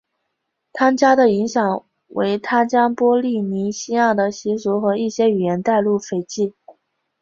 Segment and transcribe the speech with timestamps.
[0.73, 6.55] 汤加的影响为他将波利尼西亚的习俗和一些语言带入斐济。